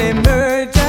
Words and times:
Emerge. 0.00 0.79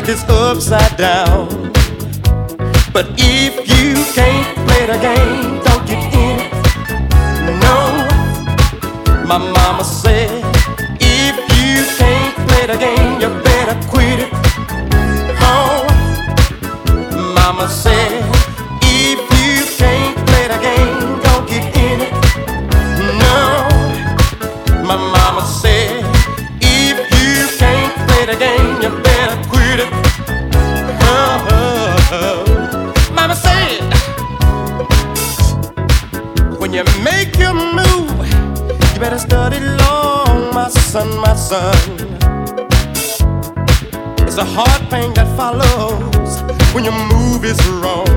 like 0.00 0.08
it's 0.08 0.24
upside 0.24 0.96
down. 0.96 1.29
heart 44.60 44.90
pain 44.90 45.14
that 45.14 45.28
follows 45.36 46.42
when 46.74 46.84
your 46.84 46.98
move 47.08 47.44
is 47.44 47.58
wrong. 47.80 48.09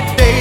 happy 0.00 0.16
day. 0.16 0.35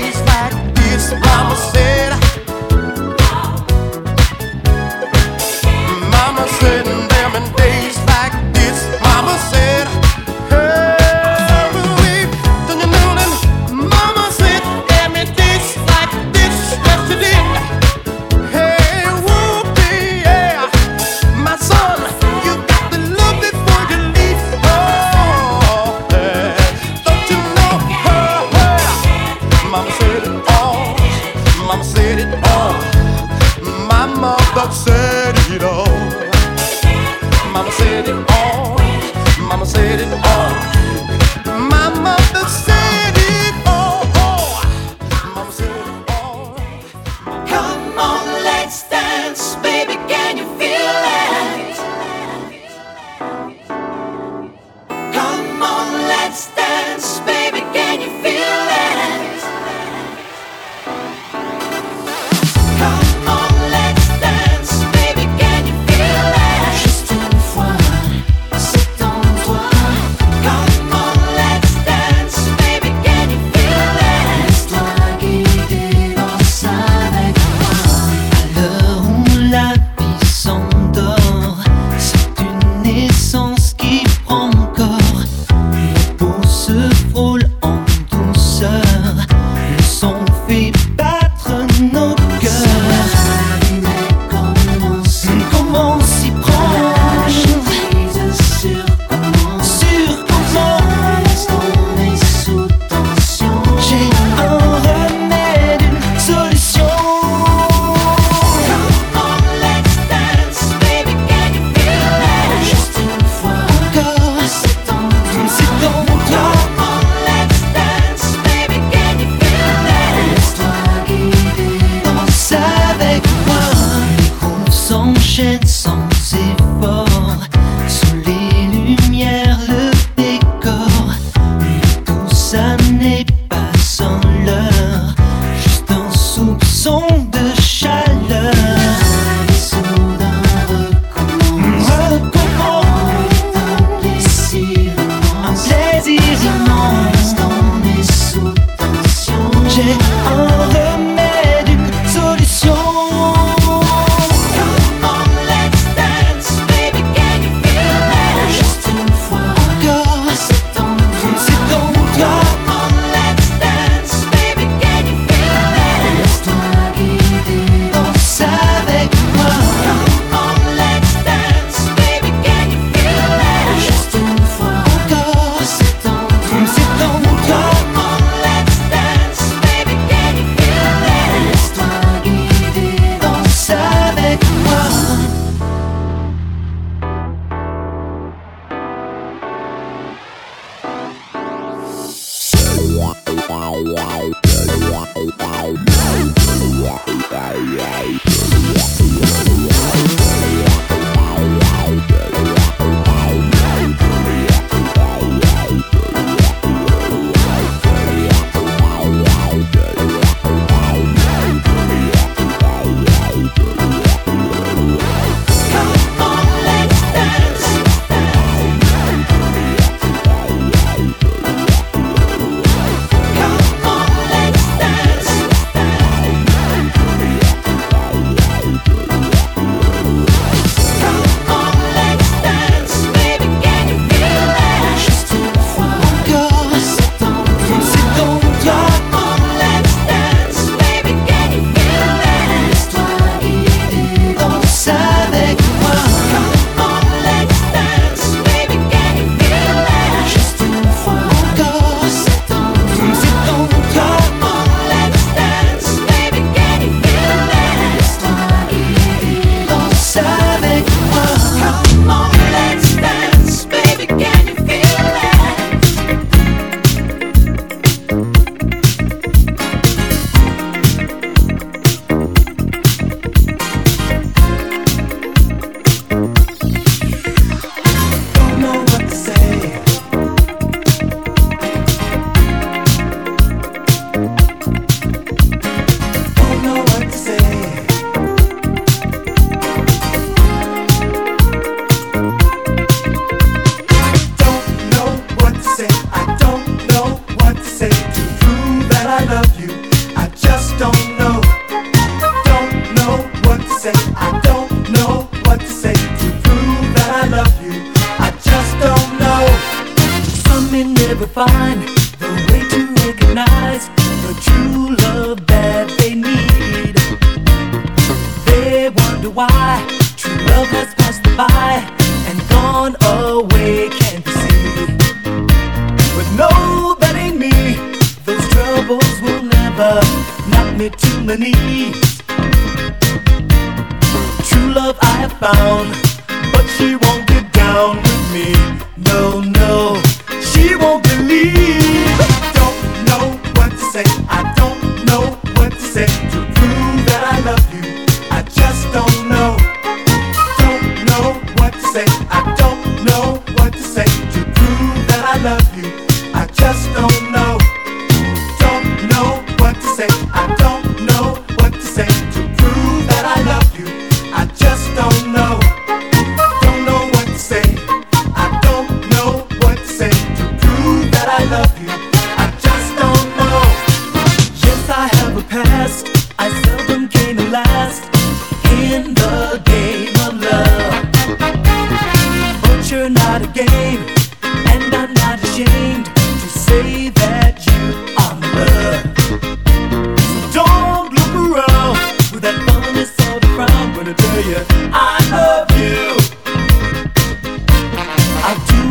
ça 132.55 132.77
n'est 132.93 133.25
pas 133.49 133.77
sans 133.77 134.21
l'heure, 134.45 135.13
juste 135.61 135.91
un 135.91 136.09
soupçon. 136.11 137.24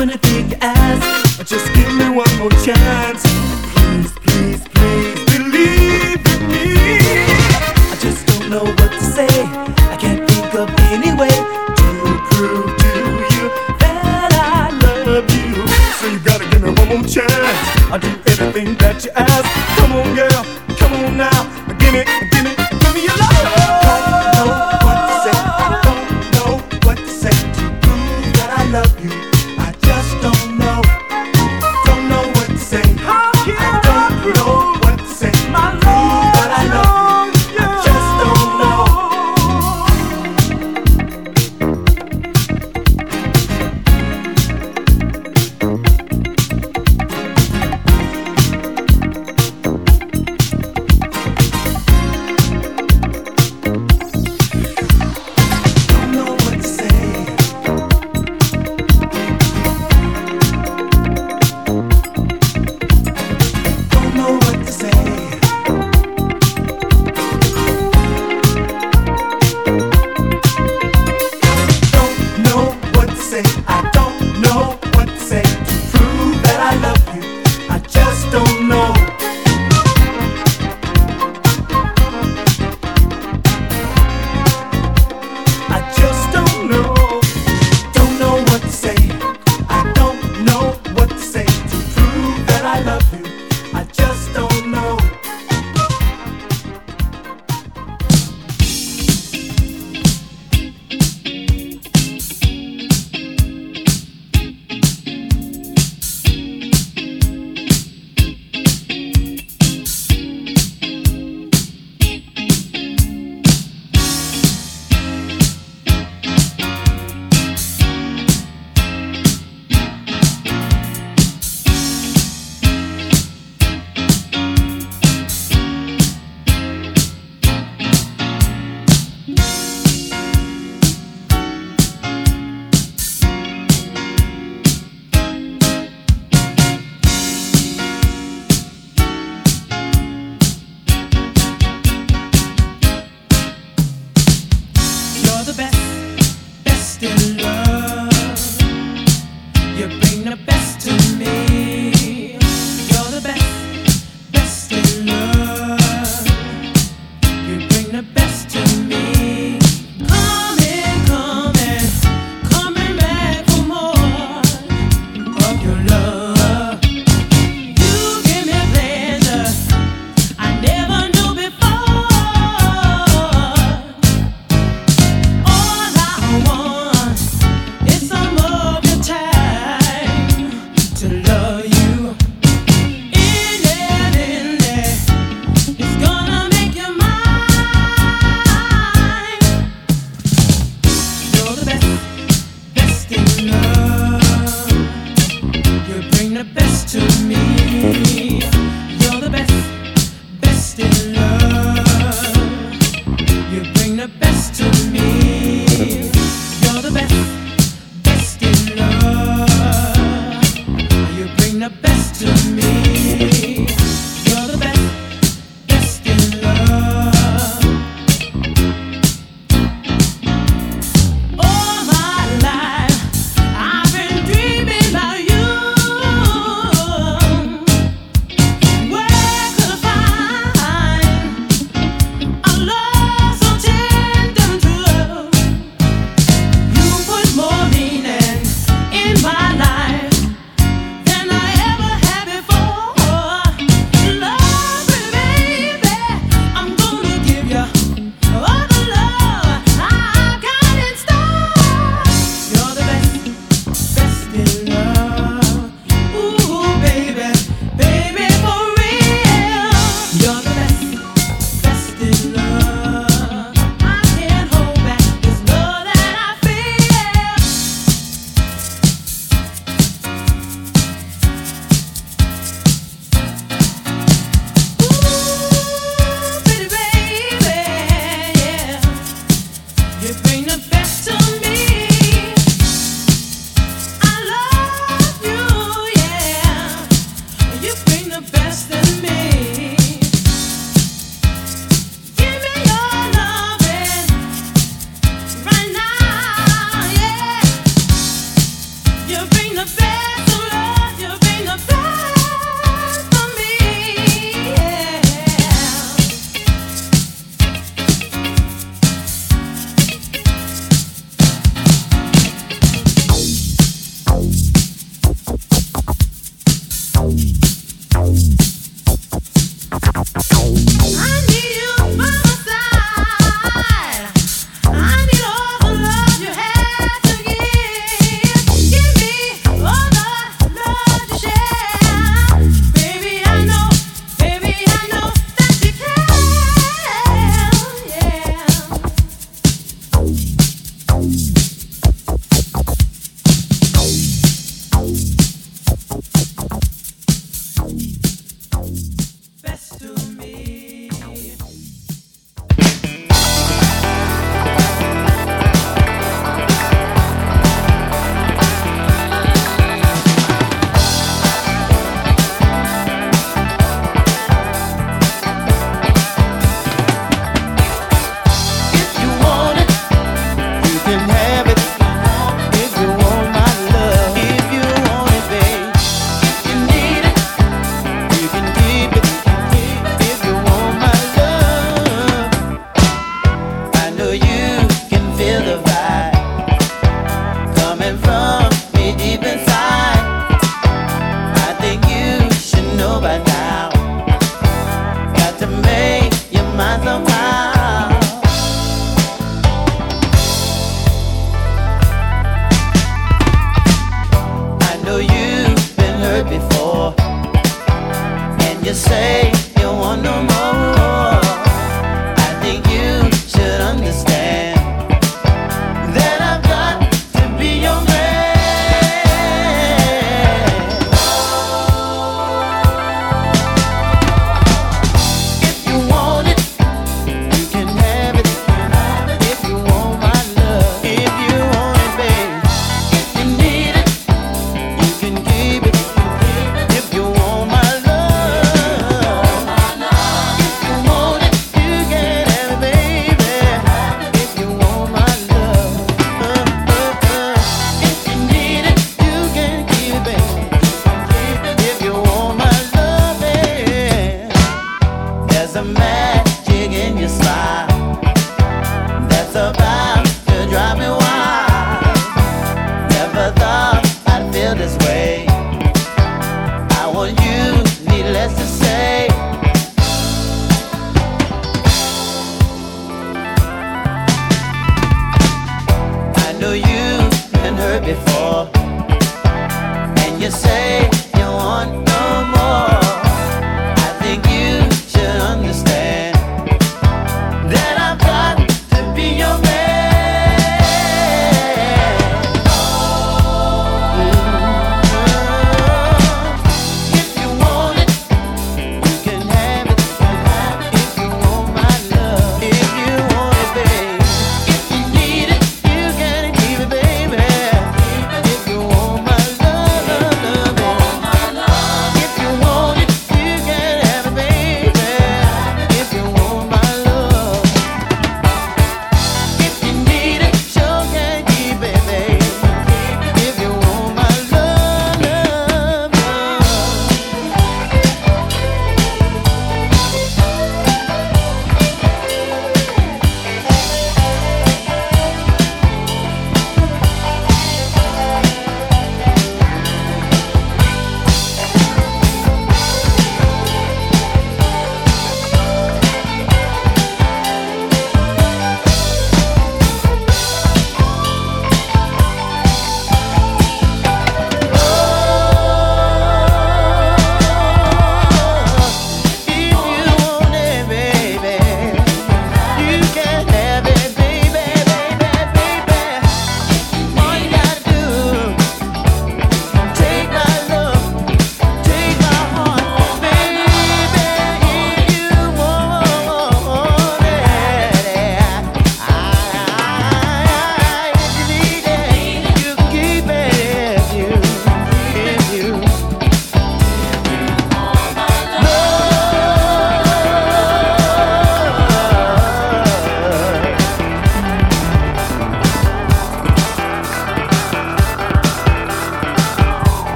doing 0.00 0.14
a 0.14 0.18
big 0.18 0.56
ass. 0.62 1.36
Just 1.44 1.66
give 1.74 1.94
me 1.94 2.08
one 2.08 2.38
more 2.38 2.50
chance. 2.64 3.29